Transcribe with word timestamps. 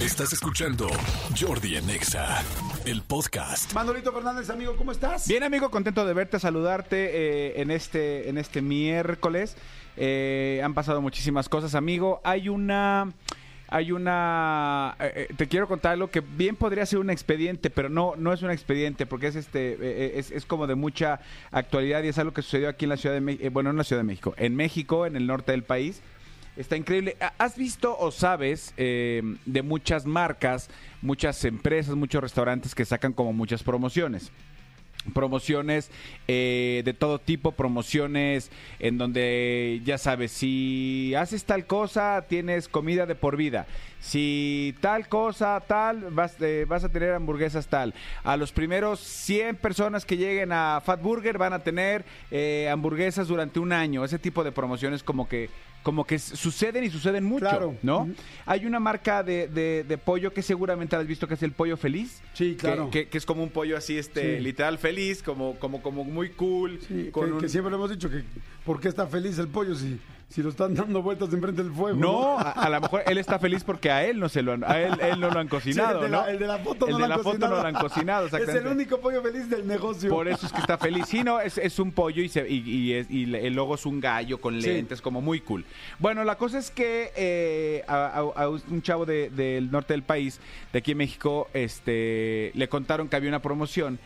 Estás 0.00 0.32
escuchando 0.32 0.88
Jordi 1.38 1.76
en 1.76 1.90
Exa, 1.90 2.42
el 2.86 3.02
podcast. 3.02 3.74
Manolito 3.74 4.10
Fernández, 4.12 4.48
amigo, 4.48 4.74
¿cómo 4.74 4.92
estás? 4.92 5.28
Bien, 5.28 5.42
amigo, 5.42 5.70
contento 5.70 6.06
de 6.06 6.14
verte, 6.14 6.40
saludarte 6.40 7.10
eh, 7.12 7.60
en, 7.60 7.70
este, 7.70 8.30
en 8.30 8.38
este 8.38 8.62
miércoles. 8.62 9.58
Eh, 9.98 10.62
han 10.64 10.72
pasado 10.72 11.02
muchísimas 11.02 11.50
cosas, 11.50 11.74
amigo. 11.74 12.22
Hay 12.24 12.48
una... 12.48 13.12
Hay 13.68 13.92
una... 13.92 14.96
eh, 14.98 15.28
eh, 15.30 15.34
te 15.36 15.46
quiero 15.46 15.68
contar 15.68 15.92
algo 15.92 16.10
que 16.10 16.20
bien 16.20 16.56
podría 16.56 16.84
ser 16.86 16.98
un 16.98 17.10
expediente, 17.10 17.68
pero 17.70 17.88
no, 17.88 18.14
no 18.16 18.32
es 18.32 18.42
un 18.42 18.50
expediente, 18.50 19.06
porque 19.06 19.28
es 19.28 19.36
este 19.36 19.76
eh, 19.80 20.18
es, 20.18 20.32
es 20.32 20.44
como 20.44 20.66
de 20.66 20.74
mucha 20.74 21.20
actualidad 21.52 22.02
y 22.02 22.08
es 22.08 22.18
algo 22.18 22.32
que 22.32 22.42
sucedió 22.42 22.68
aquí 22.68 22.86
en 22.86 22.88
la 22.88 22.96
Ciudad 22.96 23.14
de 23.14 23.20
México, 23.20 23.48
bueno, 23.52 23.70
en 23.70 23.76
la 23.76 23.84
Ciudad 23.84 24.00
de 24.00 24.06
México, 24.06 24.34
en 24.38 24.56
México, 24.56 25.06
en 25.06 25.14
el 25.14 25.26
norte 25.26 25.52
del 25.52 25.62
país. 25.62 26.00
Está 26.56 26.76
increíble. 26.76 27.16
¿Ha- 27.20 27.32
¿Has 27.38 27.56
visto 27.56 27.96
o 27.98 28.10
sabes 28.10 28.74
eh, 28.76 29.22
de 29.46 29.62
muchas 29.62 30.04
marcas, 30.04 30.68
muchas 31.00 31.44
empresas, 31.44 31.94
muchos 31.94 32.22
restaurantes 32.22 32.74
que 32.74 32.84
sacan 32.84 33.12
como 33.12 33.32
muchas 33.32 33.62
promociones? 33.62 34.30
promociones 35.14 35.90
eh, 36.28 36.82
de 36.84 36.92
todo 36.92 37.18
tipo, 37.18 37.52
promociones 37.52 38.50
en 38.80 38.98
donde 38.98 39.80
ya 39.82 39.96
sabes, 39.96 40.30
si 40.30 41.14
haces 41.16 41.44
tal 41.44 41.66
cosa, 41.66 42.26
tienes 42.28 42.68
comida 42.68 43.06
de 43.06 43.14
por 43.14 43.38
vida. 43.38 43.66
Si 44.00 44.74
tal 44.82 45.08
cosa, 45.08 45.58
tal, 45.66 46.10
vas, 46.10 46.36
eh, 46.42 46.66
vas 46.68 46.84
a 46.84 46.90
tener 46.90 47.14
hamburguesas 47.14 47.66
tal. 47.68 47.94
A 48.24 48.36
los 48.36 48.52
primeros 48.52 49.00
100 49.00 49.56
personas 49.56 50.04
que 50.04 50.18
lleguen 50.18 50.52
a 50.52 50.82
Fat 50.84 51.00
Burger 51.00 51.38
van 51.38 51.54
a 51.54 51.60
tener 51.60 52.04
hamburguesas 52.70 53.26
durante 53.26 53.58
un 53.58 53.72
año. 53.72 54.04
Ese 54.04 54.18
tipo 54.18 54.44
de 54.44 54.52
promociones 54.52 55.02
como 55.02 55.26
que 55.26 55.48
como 55.82 56.04
que 56.04 56.18
suceden 56.18 56.84
y 56.84 56.90
suceden 56.90 57.24
mucho, 57.24 57.46
Claro. 57.48 57.74
¿no? 57.82 58.08
Hay 58.44 58.66
una 58.66 58.78
marca 58.80 59.22
de, 59.22 59.48
de- 59.48 59.84
de 59.84 59.98
pollo 59.98 60.32
que 60.32 60.42
seguramente 60.42 60.94
has 60.96 61.06
visto 61.06 61.26
que 61.26 61.34
es 61.34 61.42
el 61.42 61.52
pollo 61.52 61.76
feliz. 61.76 62.20
Sí, 62.34 62.50
que- 62.52 62.56
claro. 62.56 62.90
Que, 62.90 63.08
que 63.08 63.16
es 63.18 63.24
como 63.24 63.42
un 63.42 63.48
pollo 63.50 63.76
así, 63.76 63.96
este, 63.96 64.36
Sí. 64.38 64.42
literal 64.44 64.76
feliz, 64.78 65.22
como, 65.22 65.58
como, 65.58 65.80
como 65.82 66.04
muy 66.04 66.30
cool. 66.30 66.78
Sí, 66.86 67.08
con 67.10 67.26
que, 67.26 67.32
un- 67.32 67.40
que 67.40 67.48
siempre 67.48 67.70
lo 67.70 67.76
hemos 67.78 67.90
dicho, 67.90 68.10
que 68.10 68.24
¿por 68.64 68.78
qué 68.80 68.88
está 68.88 69.06
feliz 69.06 69.38
el 69.38 69.48
pollo 69.48 69.74
si, 69.74 69.98
si 70.34 70.42
lo 70.42 70.50
están 70.50 70.74
dando 70.74 71.02
vueltas 71.02 71.32
enfrente 71.32 71.62
del 71.62 71.72
fuego? 71.72 71.98
No, 71.98 72.38
a, 72.38 72.52
a 72.52 72.68
lo 72.70 72.80
mejor 72.80 73.02
él 73.06 73.18
está 73.18 73.38
feliz 73.38 73.64
porque 73.64 73.90
a 73.90 74.04
él 74.04 74.18
no 74.20 74.28
se 74.28 74.42
lo 74.42 74.52
han, 74.52 74.62
a 74.64 74.78
él, 74.80 74.94
él 75.00 75.18
no 75.20 75.28
lo 75.30 75.40
han 75.40 75.46
Sí, 75.50 75.50
cocinado, 75.50 75.96
el, 75.96 76.02
de 76.04 76.08
la, 76.08 76.22
¿no? 76.22 76.28
el 76.28 76.38
de 76.38 76.46
la 76.46 76.58
foto 76.58 76.86
El 76.86 76.92
no 76.92 76.96
de 76.98 77.02
lo 77.02 77.08
la 77.08 77.14
han 77.16 77.20
foto 77.22 77.30
cocinado. 77.30 77.56
no 77.56 77.62
lo 77.62 77.68
han 77.68 77.74
cocinado, 77.74 78.26
Es 78.38 78.48
el 78.48 78.66
único 78.68 79.00
pollo 79.00 79.22
feliz 79.22 79.50
del 79.50 79.66
negocio. 79.66 80.08
Por 80.08 80.28
eso 80.28 80.46
es 80.46 80.52
que 80.52 80.60
está 80.60 80.78
feliz. 80.78 81.06
Sí, 81.08 81.24
no, 81.24 81.40
es, 81.40 81.58
es 81.58 81.78
un 81.78 81.90
pollo 81.92 82.22
y, 82.22 82.28
se, 82.28 82.48
y, 82.48 82.58
y 82.60 82.92
es- 82.94 83.10
y 83.10 83.24
el 83.34 83.54
logo 83.54 83.74
es 83.74 83.84
un 83.86 84.00
gallo 84.00 84.40
con 84.40 84.60
Sí. 84.60 84.68
lentes, 84.68 85.00
como 85.02 85.20
muy 85.20 85.40
cool. 85.40 85.64
Bueno, 85.98 86.22
la 86.24 86.36
cosa 86.36 86.58
es 86.58 86.70
que 86.70 87.12
eh, 87.16 87.84
a, 87.88 88.06
a- 88.36 88.42
a 88.44 88.48
un 88.48 88.82
chavo 88.82 89.04
de- 89.06 89.30
del 89.30 89.70
norte 89.70 89.94
del 89.94 90.02
país, 90.04 90.40
de 90.72 90.78
aquí 90.78 90.92
en 90.92 90.98
México, 90.98 91.48
este, 91.54 92.52
le 92.54 92.68
contaron 92.68 93.08
que 93.08 93.16
había 93.16 93.28
una 93.28 93.42
promoción 93.42 93.98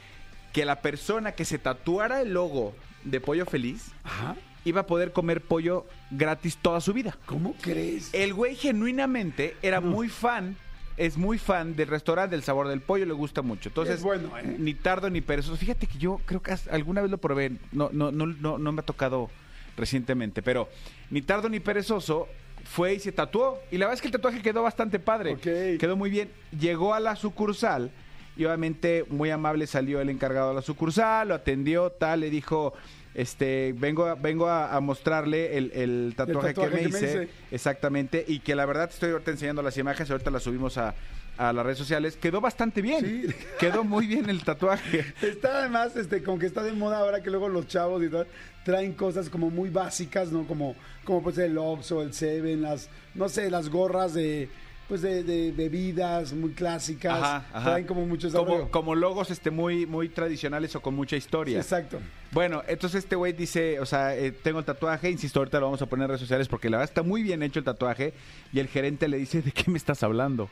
que 0.53 0.65
la 0.65 0.81
persona 0.81 1.33
que 1.33 1.45
se 1.45 1.59
tatuara 1.59 2.21
el 2.23 2.33
logo 2.33 2.75
de 3.05 3.21
Pollo 3.21 3.45
Feliz 3.45 3.91
Ajá. 4.05 4.37
Iba 4.65 4.83
a 4.83 4.87
poder 4.87 5.13
comer 5.13 5.41
pollo 5.41 5.87
gratis 6.11 6.57
toda 6.57 6.81
su 6.81 6.93
vida. 6.93 7.17
¿Cómo 7.27 7.55
crees? 7.61 8.13
El 8.13 8.35
güey 8.35 8.55
genuinamente 8.57 9.57
era 9.63 9.81
muy 9.81 10.09
fan, 10.09 10.57
es 10.97 11.17
muy 11.17 11.39
fan 11.39 11.77
del 11.77 11.89
restaurante, 11.89 12.37
del 12.37 12.45
sabor 12.45 12.69
del 12.69 12.81
pollo, 12.81 13.05
le 13.07 13.13
gusta 13.15 13.43
mucho. 13.43 13.69
Entonces, 13.69 13.97
Es 13.97 14.03
bueno, 14.03 14.31
¿eh? 14.39 14.57
ni 14.59 14.75
tardo 14.75 15.11
ni 15.11 15.21
perezoso. 15.21 15.57
Fíjate 15.57 15.87
que 15.87 15.99
yo 15.99 16.21
creo 16.25 16.43
que 16.43 16.55
alguna 16.71 17.03
vez 17.03 17.11
lo 17.11 17.19
probé, 17.19 17.53
no, 17.73 17.91
no, 17.93 18.11
no, 18.11 18.27
no, 18.27 18.59
no 18.59 18.73
me 18.73 18.81
ha 18.81 18.85
tocado 18.85 19.31
recientemente, 19.77 20.43
pero 20.43 20.69
ni 21.11 21.21
tardo 21.23 21.49
ni 21.49 21.61
perezoso 21.61 22.29
fue 22.65 22.95
y 22.95 23.01
se 23.01 23.13
tatuó. 23.13 23.59
Y 23.71 23.79
la 23.79 23.87
verdad 23.87 23.95
es 23.95 24.01
que 24.01 24.09
el 24.09 24.13
tatuaje 24.13 24.41
quedó 24.41 24.63
bastante 24.63 24.99
padre. 24.99 25.35
Ok. 25.35 25.79
Quedó 25.79 25.97
muy 25.97 26.11
bien. 26.11 26.31
Llegó 26.59 26.95
a 26.95 27.01
la 27.01 27.17
sucursal 27.17 27.91
y 28.37 28.45
obviamente 28.45 29.05
muy 29.09 29.31
amable 29.31 29.67
salió 29.67 30.01
el 30.01 30.09
encargado 30.11 30.49
de 30.51 30.55
la 30.57 30.63
sucursal, 30.63 31.29
lo 31.29 31.35
atendió, 31.35 31.91
tal, 31.91 32.21
le 32.21 32.31
dijo, 32.31 32.75
este, 33.15 33.75
vengo, 33.79 34.07
a- 34.07 34.15
vengo 34.17 34.49
a, 34.49 34.75
a 34.75 34.81
mostrarle 34.81 35.57
el, 35.57 35.71
el 35.73 36.15
tatuaje, 36.17 36.49
tatuaje 36.55 36.71
que, 36.71 36.77
me, 36.77 36.83
que 36.83 36.93
me 36.93 36.99
hice. 36.99 37.23
hice. 37.25 37.29
Exactamente. 37.53 38.25
Y 38.27 38.41
que 38.41 38.55
la 38.57 38.67
verdad 38.67 38.91
estoy 38.91 39.11
ahorita 39.13 39.31
enseñando 39.31 39.63
las 39.63 39.77
imágenes, 39.79 40.11
ahorita 40.11 40.31
las 40.33 40.43
subimos 40.43 40.77
a, 40.79 40.95
a 41.39 41.53
las 41.53 41.65
redes 41.65 41.79
sociales. 41.79 42.17
Quedó 42.17 42.41
bastante 42.41 42.83
bien. 42.83 43.05
Sí. 43.05 43.35
Quedó 43.61 43.85
muy 43.85 44.07
bien 44.09 44.29
el 44.29 44.43
tatuaje. 44.43 45.05
Está 45.23 45.59
además, 45.61 45.95
este, 45.97 46.23
como 46.25 46.39
que 46.41 46.47
está 46.47 46.63
de 46.65 46.73
moda 46.73 46.99
ahora 46.99 47.23
que 47.23 47.31
luego 47.31 47.49
los 47.49 47.69
chavos 47.69 48.03
y 48.03 48.09
tal 48.09 48.27
traen 48.65 48.95
cosas 48.95 49.29
como 49.29 49.51
muy 49.51 49.69
básicas, 49.71 50.33
¿no? 50.33 50.47
Como, 50.47 50.75
como 51.05 51.23
pues 51.23 51.39
el 51.39 51.57
Oxxo, 51.59 52.03
el 52.03 52.15
Seven, 52.15 52.63
las, 52.63 52.89
no 53.15 53.29
sé, 53.29 53.51
las 53.51 53.69
gorras 53.69 54.15
de, 54.15 54.49
pues 54.89 55.01
de, 55.03 55.23
de 55.23 55.53
bebidas 55.53 56.33
muy 56.33 56.51
clásicas. 56.51 57.15
Ajá, 57.15 57.47
ajá. 57.53 57.71
Traen 57.71 57.87
como 57.87 58.07
mucho 58.07 58.29
ese 58.29 58.37
como, 58.37 58.71
como 58.71 58.95
logos 58.95 59.31
este 59.31 59.51
muy 59.51 59.87
muy 59.87 60.09
tradicionales 60.09 60.77
o 60.77 60.81
con 60.81 60.95
mucha 60.95 61.17
historia. 61.17 61.59
Exacto. 61.59 62.01
Bueno, 62.33 62.63
entonces 62.67 63.05
este 63.05 63.17
güey 63.17 63.33
dice, 63.33 63.81
o 63.81 63.87
sea, 63.87 64.17
eh, 64.17 64.33
tengo 64.33 64.59
el 64.59 64.65
tatuaje, 64.65 65.11
insisto, 65.11 65.41
ahorita 65.41 65.61
lo 65.61 65.67
vamos 65.67 65.83
a 65.83 65.87
poner 65.87 66.05
en 66.05 66.09
redes 66.09 66.21
sociales 66.21 66.49
porque 66.49 66.69
la 66.69 66.79
verdad 66.79 66.91
está 66.91 67.03
muy 67.03 67.23
bien 67.23 67.43
hecho 67.43 67.61
el 67.61 67.65
tatuaje 67.65 68.13
y 68.53 68.59
el 68.59 68.69
gerente 68.69 69.09
le 69.09 69.17
dice, 69.17 69.41
¿de 69.43 69.53
qué 69.53 69.71
me 69.71 69.79
estás 69.79 70.03
hablando? 70.03 70.51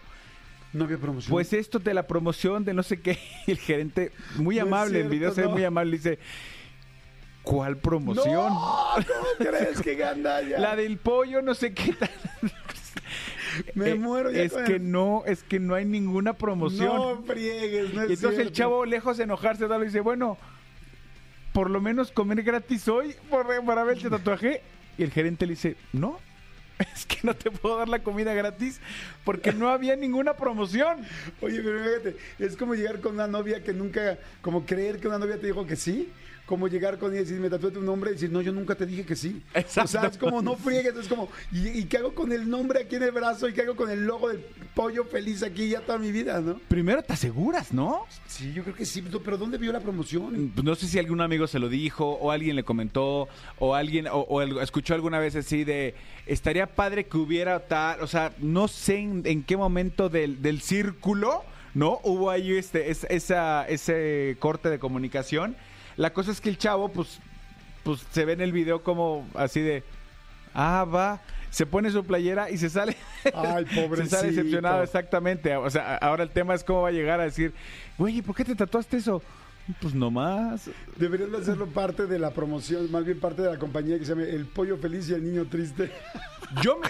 No 0.72 0.84
había 0.84 0.96
promoción. 0.96 1.30
Pues 1.30 1.52
esto 1.52 1.78
de 1.78 1.92
la 1.92 2.06
promoción 2.06 2.64
de 2.64 2.72
no 2.72 2.82
sé 2.82 3.00
qué, 3.00 3.18
el 3.46 3.58
gerente, 3.58 4.12
muy 4.36 4.56
No 4.56 4.62
amable, 4.62 5.00
en 5.00 5.08
cierto, 5.08 5.10
video 5.10 5.34
se 5.34 5.42
ve 5.42 5.48
no. 5.48 5.52
muy 5.52 5.64
amable, 5.64 5.96
dice, 5.98 6.18
¿cuál 7.42 7.76
promoción? 7.76 8.54
¡No! 8.54 8.88
¿Cómo 8.94 9.50
crees 9.50 9.80
que 9.82 9.94
gandalla? 9.96 10.58
La 10.58 10.76
del 10.76 10.96
pollo, 10.96 11.42
no 11.42 11.54
sé 11.54 11.74
qué 11.74 11.92
tal. 11.92 12.10
Me 13.74 13.90
Eh, 13.90 13.94
muero 13.94 14.30
ya 14.30 14.42
Es 14.42 14.52
con 14.52 14.64
que 14.64 14.78
no, 14.78 15.22
es 15.26 15.42
que 15.42 15.60
no 15.60 15.74
hay 15.74 15.84
ninguna 15.84 16.34
promoción. 16.34 16.96
No 16.96 17.22
friegues, 17.24 17.94
no 17.94 18.02
es 18.02 18.10
y 18.10 18.12
entonces 18.14 18.40
el 18.40 18.52
chavo, 18.52 18.84
lejos 18.84 19.16
de 19.16 19.24
enojarse, 19.24 19.66
tal, 19.66 19.84
dice, 19.84 20.00
bueno, 20.00 20.38
por 21.52 21.70
lo 21.70 21.80
menos 21.80 22.10
comer 22.12 22.42
gratis 22.42 22.88
hoy 22.88 23.14
para 23.30 23.84
ver 23.84 23.98
el 23.98 24.10
tatuaje. 24.10 24.62
Y 24.98 25.02
el 25.02 25.10
gerente 25.10 25.46
le 25.46 25.52
dice, 25.52 25.76
no, 25.92 26.18
es 26.94 27.06
que 27.06 27.18
no 27.22 27.34
te 27.34 27.50
puedo 27.50 27.76
dar 27.78 27.88
la 27.88 28.02
comida 28.02 28.34
gratis 28.34 28.80
porque 29.24 29.52
no 29.52 29.68
había 29.68 29.96
ninguna 29.96 30.34
promoción. 30.34 30.98
Oye, 31.40 31.60
pero 31.62 31.82
fíjate, 31.82 32.16
es 32.38 32.56
como 32.56 32.74
llegar 32.74 33.00
con 33.00 33.14
una 33.14 33.26
novia 33.26 33.62
que 33.62 33.72
nunca, 33.72 34.18
como 34.40 34.66
creer 34.66 34.98
que 34.98 35.08
una 35.08 35.18
novia 35.18 35.38
te 35.38 35.46
dijo 35.46 35.66
que 35.66 35.76
sí, 35.76 36.10
como 36.46 36.68
llegar 36.68 36.98
con 36.98 37.12
ella 37.12 37.20
y 37.20 37.24
decir, 37.24 37.40
me 37.40 37.48
tatué 37.48 37.70
tu 37.70 37.80
nombre 37.80 38.10
y 38.10 38.14
decir, 38.14 38.30
no, 38.30 38.42
yo 38.42 38.52
nunca 38.52 38.74
te 38.74 38.84
dije 38.84 39.06
que 39.06 39.16
sí. 39.16 39.40
Exacto. 39.54 39.84
O 39.84 39.86
sea, 39.86 40.06
es 40.08 40.18
como, 40.18 40.42
no 40.42 40.56
friegues, 40.56 40.94
es 40.96 41.08
como, 41.08 41.28
¿y, 41.52 41.68
y 41.68 41.84
qué 41.84 41.98
hago 41.98 42.14
con 42.14 42.30
el 42.32 42.50
nombre 42.50 42.82
aquí 42.82 42.96
en 42.96 43.04
el 43.04 43.12
brazo? 43.12 43.48
¿Y 43.48 43.54
qué 43.54 43.62
hago 43.62 43.76
con 43.76 43.88
el 43.90 44.04
logo 44.04 44.28
del 44.28 44.40
pollo 44.74 45.04
feliz 45.04 45.42
aquí 45.42 45.68
ya 45.70 45.80
toda 45.80 45.98
mi 45.98 46.10
vida, 46.12 46.40
no? 46.40 46.58
Primero 46.68 47.02
te 47.02 47.12
aseguras, 47.12 47.72
¿no? 47.72 48.04
Sí, 48.26 48.52
yo 48.52 48.64
creo 48.64 48.74
que 48.74 48.84
sí, 48.84 49.02
pero 49.24 49.38
¿dónde 49.38 49.56
vio 49.56 49.72
la 49.72 49.80
promoción? 49.80 50.50
Pues 50.54 50.64
no 50.64 50.74
sé 50.74 50.86
si 50.88 50.98
algún 50.98 51.20
amigo 51.20 51.46
se 51.46 51.58
lo 51.58 51.68
dijo 51.68 52.06
o 52.06 52.30
alguien 52.30 52.56
le 52.56 52.64
comentó 52.64 53.28
o 53.58 53.74
alguien 53.74 54.06
o, 54.08 54.20
o 54.20 54.42
escuchó 54.60 54.94
alguna 54.94 55.18
vez 55.20 55.36
así 55.36 55.64
de 55.64 55.94
estaría 56.26 56.66
padre 56.66 57.04
que 57.06 57.16
hubiera 57.16 57.60
tal, 57.60 58.02
o 58.02 58.06
sea, 58.06 58.32
no 58.38 58.68
sé 58.68 58.96
en, 58.98 59.22
en 59.26 59.42
qué 59.42 59.56
momento 59.56 60.08
del, 60.08 60.42
del 60.42 60.60
círculo, 60.60 61.44
¿no? 61.74 62.00
Hubo 62.04 62.30
ahí 62.30 62.56
este 62.56 62.90
es- 62.90 63.06
esa 63.08 63.64
ese 63.68 64.36
corte 64.38 64.68
de 64.68 64.78
comunicación. 64.78 65.56
La 65.96 66.12
cosa 66.12 66.30
es 66.32 66.40
que 66.40 66.48
el 66.48 66.58
chavo 66.58 66.88
pues 66.88 67.18
pues 67.82 68.04
se 68.12 68.24
ve 68.24 68.32
en 68.34 68.40
el 68.40 68.52
video 68.52 68.82
como 68.82 69.26
así 69.34 69.60
de 69.60 69.82
ah, 70.54 70.84
va, 70.84 71.20
se 71.50 71.66
pone 71.66 71.90
su 71.90 72.04
playera 72.04 72.50
y 72.50 72.58
se 72.58 72.70
sale 72.70 72.96
Ay, 73.34 73.66
se 73.70 73.82
pobrecito. 73.82 74.16
sale 74.16 74.28
decepcionado 74.28 74.82
exactamente. 74.82 75.56
O 75.56 75.68
sea, 75.70 75.96
ahora 75.96 76.22
el 76.22 76.30
tema 76.30 76.54
es 76.54 76.62
cómo 76.64 76.82
va 76.82 76.88
a 76.88 76.92
llegar 76.92 77.20
a 77.20 77.24
decir, 77.24 77.52
"Güey, 77.98 78.18
¿y 78.18 78.22
¿por 78.22 78.34
qué 78.36 78.44
te 78.44 78.54
tatuaste 78.54 78.98
eso?" 78.98 79.22
Pues 79.80 79.94
nomás. 79.94 80.68
Deberían 80.96 81.30
de 81.30 81.38
hacerlo 81.38 81.66
parte 81.68 82.06
de 82.06 82.18
la 82.18 82.30
promoción, 82.32 82.90
más 82.90 83.04
bien 83.04 83.20
parte 83.20 83.42
de 83.42 83.50
la 83.50 83.58
compañía 83.58 83.96
que 83.96 84.04
se 84.04 84.10
llama 84.10 84.24
El 84.24 84.46
Pollo 84.46 84.76
Feliz 84.76 85.08
y 85.08 85.14
el 85.14 85.22
Niño 85.24 85.46
Triste. 85.46 85.90
Yo 86.62 86.78
me, 86.78 86.88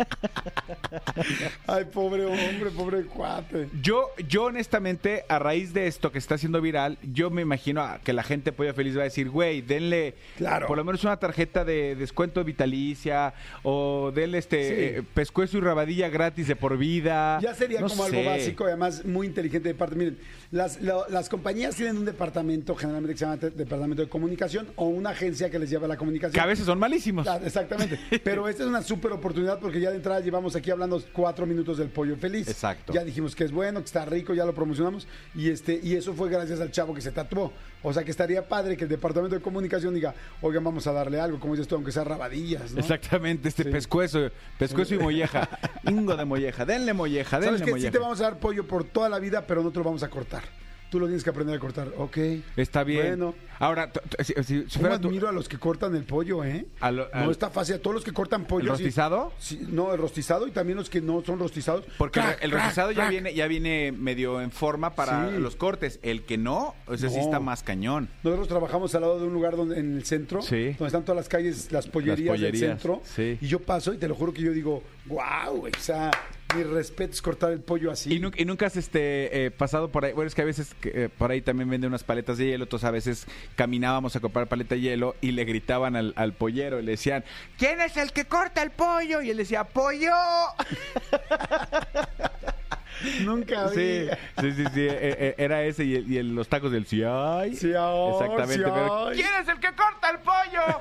Ay, 1.66 1.84
pobre 1.92 2.24
hombre, 2.24 2.70
pobre 2.70 3.02
cuate. 3.04 3.68
yo, 3.82 4.08
yo 4.28 4.44
honestamente, 4.44 5.24
a 5.28 5.38
raíz 5.38 5.72
de 5.72 5.86
esto 5.86 6.10
que 6.12 6.18
está 6.18 6.38
siendo 6.38 6.60
viral, 6.60 6.98
yo 7.02 7.30
me 7.30 7.42
imagino 7.42 7.82
a- 7.82 7.98
que 8.00 8.12
la 8.12 8.22
gente 8.22 8.52
Pollo 8.52 8.74
Feliz 8.74 8.96
va 8.96 9.02
a 9.02 9.04
decir, 9.04 9.28
güey, 9.30 9.60
denle 9.62 10.14
Claro. 10.36 10.66
por 10.66 10.76
lo 10.76 10.84
menos 10.84 11.04
una 11.04 11.16
tarjeta 11.18 11.64
de 11.64 11.94
descuento 11.96 12.42
vitalicia 12.44 13.34
o 13.62 14.12
denle 14.14 14.38
este 14.38 14.60
Sí. 14.68 14.74
eh, 14.98 15.02
pescuezo 15.14 15.58
y 15.58 15.60
rabadilla 15.60 16.08
gratis 16.08 16.46
de 16.48 16.56
por 16.56 16.76
vida. 16.78 17.38
Ya 17.40 17.54
sería 17.54 17.80
No 17.80 17.88
como 17.88 18.06
sé. 18.08 18.18
algo 18.18 18.30
básico, 18.30 18.64
además 18.64 19.04
muy 19.04 19.26
inteligente 19.26 19.68
de 19.68 19.74
parte. 19.74 19.96
Miren, 19.96 20.18
las, 20.50 20.80
lo- 20.80 21.08
las 21.08 21.28
compañías 21.28 21.76
tienen 21.76 21.98
un 21.98 22.04
departamento 22.04 22.74
generalmente 22.74 23.14
que 23.14 23.18
se 23.18 23.24
llama 23.24 23.36
te- 23.38 23.50
departamento 23.50 24.02
de 24.02 24.08
comunicación 24.08 24.68
o 24.76 24.86
una 24.86 25.10
agencia 25.10 25.50
que 25.50 25.58
les 25.58 25.70
lleva 25.70 25.86
la 25.86 25.96
comunicación. 25.96 26.32
Que 26.34 26.40
a 26.40 26.46
veces 26.46 26.66
son 26.66 26.78
malísimos. 26.78 27.26
Ah, 27.26 27.38
Exactamente. 27.44 27.98
Pero 28.24 28.48
esta 28.48 28.62
es 28.62 28.68
una 28.68 28.82
súper 28.82 29.12
oportunidad 29.12 29.58
porque 29.58 29.80
ya 29.80 29.89
de 29.90 29.96
entrada 29.96 30.20
llevamos 30.20 30.56
aquí 30.56 30.70
hablando 30.70 31.02
cuatro 31.12 31.46
minutos 31.46 31.78
del 31.78 31.88
pollo 31.88 32.16
feliz. 32.16 32.48
Exacto. 32.48 32.92
Ya 32.92 33.04
dijimos 33.04 33.34
que 33.36 33.44
es 33.44 33.52
bueno, 33.52 33.80
que 33.80 33.86
está 33.86 34.04
rico, 34.04 34.34
ya 34.34 34.44
lo 34.44 34.54
promocionamos. 34.54 35.06
Y 35.34 35.50
este, 35.50 35.78
y 35.82 35.94
eso 35.94 36.14
fue 36.14 36.30
gracias 36.30 36.60
al 36.60 36.70
chavo 36.70 36.94
que 36.94 37.00
se 37.00 37.12
tatuó. 37.12 37.52
O 37.82 37.92
sea 37.92 38.04
que 38.04 38.10
estaría 38.10 38.46
padre 38.46 38.76
que 38.76 38.84
el 38.84 38.90
departamento 38.90 39.34
de 39.36 39.42
comunicación 39.42 39.94
diga, 39.94 40.14
oigan, 40.42 40.62
vamos 40.64 40.86
a 40.86 40.92
darle 40.92 41.18
algo, 41.20 41.40
como 41.40 41.54
dices 41.54 41.66
tú, 41.68 41.74
aunque 41.76 41.92
sea 41.92 42.04
rabadillas, 42.04 42.72
¿no? 42.72 42.80
Exactamente, 42.80 43.48
este 43.48 43.64
Sí. 43.64 43.70
pescuezo, 43.70 44.30
pescuezo 44.58 44.94
y 44.94 44.98
molleja. 44.98 45.48
Ingo 45.88 46.16
de 46.16 46.24
molleja, 46.24 46.64
denle 46.64 46.92
molleja, 46.92 47.36
denle 47.40 47.58
¿Sabes 47.58 47.62
que 47.62 47.70
molleja. 47.70 47.88
Sí 47.88 47.92
te 47.92 47.98
vamos 47.98 48.20
a 48.20 48.24
dar 48.24 48.38
pollo 48.38 48.66
por 48.66 48.84
toda 48.84 49.08
la 49.08 49.18
vida, 49.18 49.46
pero 49.46 49.62
no 49.62 49.70
te 49.70 49.78
lo 49.78 49.84
vamos 49.84 50.02
a 50.02 50.08
cortar. 50.10 50.42
Tú 50.90 50.98
lo 50.98 51.06
tienes 51.06 51.22
que 51.22 51.30
aprender 51.30 51.56
a 51.56 51.58
cortar, 51.60 51.88
¿ok? 51.96 52.18
Está 52.56 52.82
bien. 52.84 53.06
Bueno. 53.18 53.34
Ahora, 53.60 53.92
si, 54.20 54.32
si- 54.32 54.42
si 54.42 54.54
¿Cómo 54.62 54.68
fuera 54.80 54.98
tu- 55.00 55.08
admiro 55.08 55.28
a 55.28 55.32
los 55.32 55.48
que 55.48 55.58
cortan 55.58 55.94
el 55.94 56.04
pollo, 56.04 56.42
eh? 56.44 56.66
A 56.80 56.90
lo- 56.90 57.08
no 57.14 57.30
está 57.30 57.50
fácil. 57.50 57.76
A 57.76 57.78
todos 57.78 57.94
los 57.94 58.04
que 58.04 58.12
cortan 58.12 58.44
pollo. 58.46 58.64
¿El 58.64 58.68
rostizado? 58.70 59.32
Sí, 59.38 59.60
no, 59.68 59.92
el 59.92 60.00
rostizado 60.00 60.48
y 60.48 60.50
también 60.50 60.78
los 60.78 60.88
que 60.90 61.00
no 61.00 61.22
son 61.24 61.38
rostizados. 61.38 61.84
Porque 61.98 62.20
el- 62.40 62.50
rostizado 62.50 62.90
ya 62.90 63.08
viene, 63.08 63.34
ya 63.34 63.46
viene 63.46 63.92
medio 63.92 64.40
en 64.40 64.50
forma 64.50 64.94
para 64.96 65.30
Sí. 65.30 65.36
los 65.38 65.56
cortes. 65.56 66.00
El 66.02 66.22
que 66.24 66.38
no, 66.38 66.74
ese 66.90 67.08
sí 67.10 67.16
No. 67.16 67.22
está 67.22 67.38
más 67.38 67.62
cañón. 67.62 68.08
Nosotros 68.24 68.48
trabajamos 68.48 68.94
al 68.94 69.02
lado 69.02 69.20
de 69.20 69.26
un 69.26 69.32
lugar 69.34 69.56
donde, 69.56 69.78
en 69.78 69.96
el 69.96 70.04
centro, 70.04 70.42
Sí. 70.42 70.70
donde 70.72 70.86
están 70.86 71.04
todas 71.04 71.16
las 71.16 71.28
calles, 71.28 71.70
las 71.70 71.86
pollerías, 71.86 72.28
pollerías, 72.34 72.60
del 72.60 72.70
centro. 72.70 73.02
sí. 73.04 73.38
Y 73.40 73.46
yo 73.46 73.60
paso 73.60 73.92
y 73.92 73.98
te 73.98 74.08
lo 74.08 74.14
juro 74.16 74.32
que 74.32 74.42
yo 74.42 74.52
digo, 74.52 74.82
wow, 75.06 75.66
o 75.66 75.78
sea, 75.78 76.10
mi 76.56 76.62
respeto 76.64 77.12
es 77.12 77.22
cortar 77.22 77.52
el 77.52 77.60
pollo 77.60 77.90
así. 77.90 78.14
Y, 78.14 78.18
nu- 78.20 78.30
y 78.36 78.44
nunca 78.44 78.66
has 78.66 78.76
este, 78.76 79.46
eh, 79.46 79.50
pasado 79.50 79.90
por 79.90 80.04
ahí. 80.04 80.12
Bueno, 80.12 80.28
es 80.28 80.34
que 80.34 80.42
a 80.42 80.44
veces 80.44 80.74
eh, 80.82 81.08
por 81.16 81.30
ahí 81.30 81.40
también 81.42 81.68
venden 81.70 81.88
unas 81.88 82.04
paletas 82.04 82.38
de 82.38 82.46
hielo. 82.46 82.64
Entonces 82.64 82.86
a 82.86 82.90
veces 82.90 83.26
caminábamos 83.56 84.16
a 84.16 84.20
comprar 84.20 84.48
paleta 84.48 84.74
de 84.74 84.80
hielo 84.80 85.16
y 85.20 85.32
le 85.32 85.44
gritaban 85.44 85.96
al, 85.96 86.12
al 86.16 86.32
pollero. 86.32 86.80
y 86.80 86.82
Le 86.82 86.92
decían, 86.92 87.24
¿quién 87.58 87.80
es 87.80 87.96
el 87.96 88.12
que 88.12 88.24
corta 88.26 88.62
el 88.62 88.70
pollo? 88.70 89.22
Y 89.22 89.30
él 89.30 89.36
decía, 89.36 89.64
¡pollo! 89.64 90.10
Nunca 93.22 93.68
vi. 93.68 93.76
Sí, 93.76 94.08
sí, 94.40 94.52
sí, 94.52 94.64
sí, 94.74 94.80
eh, 94.82 95.16
eh, 95.18 95.34
era 95.38 95.62
ese 95.62 95.84
y, 95.84 95.94
el- 95.96 96.10
y 96.12 96.18
el- 96.18 96.34
los 96.34 96.48
tacos 96.48 96.70
del 96.70 96.82
ay. 97.08 97.56
Sí, 97.56 97.68
Exactamente. 97.70 98.54
sí, 98.54 98.60
pero. 98.62 99.08
¿Quién 99.14 99.28
es 99.40 99.48
el 99.48 99.58
que 99.58 99.68
corta 99.74 100.10
el 100.10 100.18
pollo? 100.18 100.80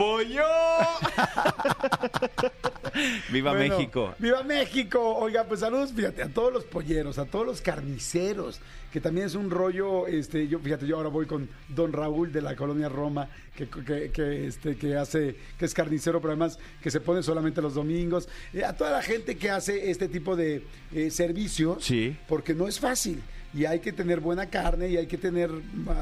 ¡Pollo! 0.00 0.42
¡Viva 3.30 3.52
Bueno, 3.52 3.76
México! 3.76 4.14
¡Viva 4.18 4.42
México! 4.42 5.16
Oiga, 5.18 5.44
pues 5.44 5.60
saludos, 5.60 5.92
fíjate, 5.92 6.22
a 6.22 6.28
todos 6.30 6.50
los 6.50 6.64
polleros, 6.64 7.18
a 7.18 7.26
todos 7.26 7.44
los 7.44 7.60
carniceros, 7.60 8.60
que 8.94 9.00
también 9.02 9.26
es 9.26 9.34
un 9.34 9.50
rollo, 9.50 10.06
este, 10.06 10.48
yo, 10.48 10.58
fíjate, 10.58 10.86
yo 10.86 10.96
ahora 10.96 11.10
voy 11.10 11.26
con 11.26 11.50
Don 11.68 11.92
Raúl 11.92 12.32
de 12.32 12.40
la 12.40 12.56
colonia 12.56 12.88
Roma, 12.88 13.28
que, 13.54 13.68
que, 13.68 14.10
que, 14.10 14.46
este, 14.46 14.76
que 14.76 14.96
hace, 14.96 15.36
que 15.58 15.66
es 15.66 15.74
carnicero, 15.74 16.18
pero 16.22 16.30
además 16.32 16.58
que 16.82 16.90
se 16.90 17.00
pone 17.00 17.22
solamente 17.22 17.60
los 17.60 17.74
domingos. 17.74 18.26
Eh, 18.54 18.64
a 18.64 18.74
toda 18.74 18.92
la 18.92 19.02
gente 19.02 19.36
que 19.36 19.50
hace 19.50 19.90
este 19.90 20.08
tipo 20.08 20.34
de 20.34 20.64
eh, 20.94 21.10
servicios, 21.10 21.84
Sí. 21.84 22.16
porque 22.26 22.54
no 22.54 22.66
es 22.68 22.80
fácil. 22.80 23.22
Y 23.52 23.64
hay 23.64 23.80
que 23.80 23.92
tener 23.92 24.20
buena 24.20 24.46
carne 24.46 24.88
y 24.88 24.96
hay 24.96 25.06
que 25.08 25.18
tener, 25.18 25.50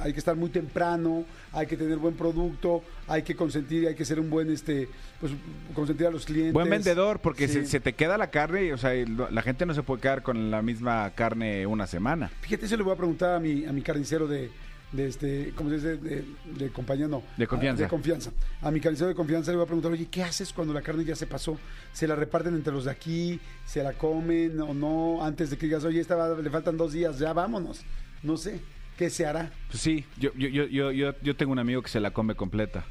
hay 0.03 0.13
que 0.13 0.19
estar 0.19 0.37
muy 0.37 0.51
temprano, 0.51 1.25
hay 1.53 1.67
que 1.67 1.79
tener 1.79 1.97
buen 1.97 2.15
producto, 2.15 2.83
hay 3.07 3.23
que 3.23 3.35
consentir, 3.35 3.89
hay 3.89 3.95
que 3.95 4.05
ser 4.05 4.21
un 4.21 4.29
buen, 4.29 4.51
este, 4.53 4.87
pues, 5.19 5.33
consentir 5.75 6.07
a 6.07 6.11
los 6.11 6.27
clientes. 6.27 6.53
Buen 6.53 6.69
vendedor, 6.69 7.21
porque 7.21 7.49
Sí. 7.49 7.55
se, 7.55 7.67
se 7.67 7.81
te 7.81 7.95
queda 7.95 8.19
la 8.19 8.29
carne 8.31 8.67
y, 8.67 8.73
o 8.73 8.77
sea, 8.77 8.93
lo- 9.07 9.31
la 9.31 9.41
gente 9.41 9.65
no 9.65 9.73
se 9.73 9.83
puede 9.83 10.03
quedar 10.03 10.23
con 10.23 10.51
la 10.51 10.61
misma 10.61 11.11
carne 11.15 11.67
una 11.67 11.87
semana. 11.87 12.31
Fíjate, 12.43 12.67
eso 12.67 12.77
le 12.77 12.83
voy 12.83 12.93
a 12.93 12.97
preguntar 12.97 13.35
a 13.37 13.41
mi, 13.41 13.65
a 13.65 13.73
mi 13.73 13.81
carnicero 13.81 14.27
de, 14.29 14.51
de 14.93 15.07
este, 15.07 15.53
¿cómo 15.55 15.69
se 15.71 15.77
dice? 15.77 15.97
De, 15.99 16.25
de 16.57 16.71
compañía, 16.71 17.09
no. 17.09 17.23
De 17.37 17.47
confianza. 17.47 17.83
Ah, 17.83 17.87
De 17.87 17.91
confianza. 17.91 18.31
A 18.63 18.71
mi 18.71 18.81
carnicero 18.81 19.09
de 19.09 19.15
confianza 19.15 19.51
le 19.51 19.57
voy 19.59 19.65
a 19.65 19.67
preguntar, 19.67 19.93
oye, 19.93 20.07
¿qué 20.11 20.23
haces 20.23 20.53
cuando 20.53 20.73
la 20.73 20.81
carne 20.83 21.05
ya 21.05 21.15
se 21.17 21.27
pasó? 21.27 21.59
¿Se 21.93 22.07
la 22.09 22.15
reparten 22.17 22.55
entre 22.55 22.73
los 22.73 22.87
de 22.87 22.91
aquí? 22.91 23.39
¿Se 23.67 23.83
la 23.83 23.93
comen 23.93 24.59
o 24.61 24.73
no? 24.75 25.23
Antes 25.25 25.51
de 25.51 25.59
que 25.59 25.67
digas, 25.67 25.85
oye, 25.85 26.01
esta 26.01 26.17
va- 26.17 26.41
le 26.41 26.51
faltan 26.51 26.77
dos 26.77 26.93
días, 26.93 27.19
ya 27.19 27.33
vámonos. 27.33 27.83
No 28.23 28.37
sé. 28.37 28.61
¿Qué 28.97 29.11
se 29.11 29.25
hará? 29.27 29.53
Pues 29.71 29.81
sí, 29.81 30.05
yo, 30.17 30.33
yo, 30.35 30.49
yo, 30.49 30.65
yo, 30.67 30.91
yo, 30.91 31.15
yo 31.23 31.37
tengo 31.37 31.53
un 31.53 31.61
amigo 31.61 31.81
que 31.83 31.89
se 31.89 32.01
la 32.01 32.11
come 32.11 32.35
completa. 32.35 32.85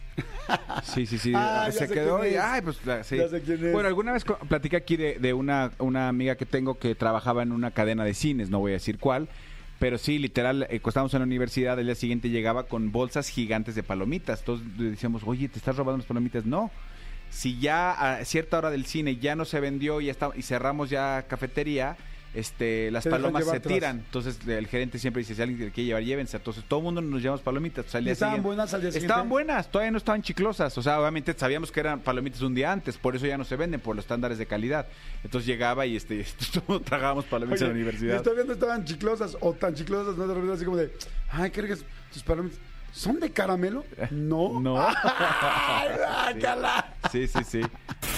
Sí, 0.83 1.05
sí, 1.05 1.17
sí. 1.17 1.33
Ah, 1.35 1.69
se 1.69 1.85
quedó 1.89 2.25
y, 2.25 2.35
ay, 2.35 2.61
pues 2.61 2.85
la- 2.85 3.03
sí. 3.03 3.17
Ya 3.17 3.27
sé 3.27 3.41
quién 3.41 3.65
es. 3.65 3.73
Bueno, 3.73 3.89
alguna 3.89 4.13
vez 4.13 4.23
platiqué 4.47 4.77
aquí 4.77 4.95
de, 4.95 5.17
de 5.19 5.33
una, 5.33 5.71
una 5.79 6.07
amiga 6.07 6.35
que 6.37 6.45
tengo 6.45 6.79
que 6.79 6.95
trabajaba 6.95 7.43
en 7.43 7.51
una 7.51 7.71
cadena 7.71 8.05
de 8.05 8.13
cines, 8.13 8.49
no 8.49 8.59
voy 8.59 8.71
a 8.71 8.75
decir 8.75 8.99
cuál, 8.99 9.27
pero 9.79 9.97
sí, 9.97 10.17
literal, 10.17 10.63
eh, 10.63 10.81
estábamos 10.85 11.13
en 11.13 11.19
la 11.19 11.25
universidad, 11.25 11.79
el 11.79 11.85
día 11.85 11.95
siguiente 11.95 12.29
llegaba 12.29 12.63
con 12.63 12.91
bolsas 12.91 13.29
gigantes 13.29 13.75
de 13.75 13.83
palomitas. 13.83 14.43
Todos 14.43 14.61
decíamos, 14.77 15.21
oye, 15.25 15.49
¿te 15.49 15.59
estás 15.59 15.75
robando 15.75 15.99
las 15.99 16.07
palomitas? 16.07 16.45
No. 16.45 16.71
Si 17.29 17.59
ya 17.59 17.91
a 17.91 18.25
cierta 18.25 18.57
hora 18.57 18.71
del 18.71 18.85
cine 18.85 19.17
ya 19.17 19.35
no 19.35 19.45
se 19.45 19.59
vendió 19.59 20.01
y, 20.01 20.09
está, 20.09 20.31
y 20.35 20.41
cerramos 20.41 20.89
ya 20.89 21.25
cafetería, 21.27 21.97
este, 22.33 22.91
las 22.91 23.05
palomas 23.07 23.45
se 23.45 23.59
tiran. 23.59 23.97
Entonces 23.99 24.39
el 24.47 24.67
gerente 24.67 24.99
siempre 24.99 25.21
dice, 25.21 25.33
si 25.35 25.41
alguien 25.41 25.69
quiere 25.71 25.87
llevar, 25.87 26.03
llévense. 26.03 26.37
Entonces 26.37 26.63
todo 26.67 26.79
el 26.79 26.83
mundo 26.85 27.01
nos 27.01 27.21
llevamos 27.21 27.41
palomitas. 27.41 27.85
O 27.85 27.89
sea, 27.89 27.97
al 27.99 28.03
¿Y 28.03 28.05
día 28.05 28.13
estaban 28.13 28.33
siguiente- 28.35 28.45
buenas 28.47 28.73
al 28.73 28.81
día 28.81 28.91
siguiente? 28.91 29.05
Estaban 29.13 29.29
buenas, 29.29 29.71
todavía 29.71 29.91
no 29.91 29.97
estaban 29.97 30.21
chiclosas. 30.21 30.77
O 30.77 30.81
sea, 30.83 30.99
obviamente 30.99 31.33
sabíamos 31.37 31.71
que 31.71 31.79
eran 31.79 31.99
palomitas 32.01 32.41
un 32.41 32.53
día 32.53 32.71
antes, 32.71 32.97
por 32.97 33.15
eso 33.15 33.25
ya 33.25 33.37
no 33.37 33.43
se 33.45 33.55
venden, 33.55 33.79
por 33.79 33.95
los 33.95 34.05
estándares 34.05 34.37
de 34.37 34.45
calidad. 34.45 34.87
Entonces 35.23 35.47
llegaba 35.47 35.85
y 35.85 35.95
este, 35.95 36.25
todos 36.67 36.83
tragábamos 36.83 37.25
palomitas 37.25 37.61
en 37.61 37.67
la 37.69 37.73
universidad. 37.73 38.21
todavía 38.21 38.43
no 38.45 38.53
estaban 38.53 38.85
chiclosas 38.85 39.37
o 39.39 39.53
tan 39.53 39.73
chiclosas, 39.73 40.15
no 40.17 40.27
repente 40.27 40.53
así 40.53 40.65
como 40.65 40.77
de, 40.77 40.91
ay, 41.31 41.49
¿qué 41.51 41.61
tus 42.13 42.23
palomitas? 42.23 42.59
¿Son 42.91 43.19
de 43.19 43.29
caramelo? 43.31 43.83
No. 44.11 44.59
No. 44.59 44.77
Sí, 47.11 47.27
sí, 47.27 47.39
sí. 47.45 47.61